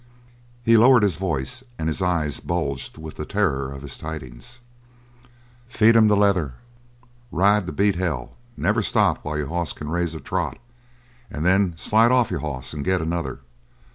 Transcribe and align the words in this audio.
He 0.63 0.77
lowered 0.77 1.03
his 1.03 1.15
voice 1.17 1.63
and 1.77 1.87
his 1.87 2.01
eyes 2.01 2.39
bulged 2.39 2.97
with 2.97 3.17
the 3.17 3.23
terror 3.23 3.71
of 3.71 3.83
his 3.83 3.99
tidings: 3.99 4.59
"Feed 5.67 5.95
him 5.95 6.07
the 6.07 6.15
leather; 6.17 6.55
ride 7.31 7.67
to 7.67 7.71
beat 7.71 7.97
hell; 7.97 8.31
never 8.57 8.81
stop 8.81 9.23
while 9.23 9.37
your 9.37 9.49
hoss 9.49 9.73
can 9.73 9.89
raise 9.89 10.15
a 10.15 10.19
trot; 10.19 10.57
and 11.29 11.45
then 11.45 11.75
slide 11.77 12.11
off 12.11 12.31
your 12.31 12.39
hoss 12.39 12.73
and 12.73 12.83
get 12.83 12.99
another. 12.99 13.41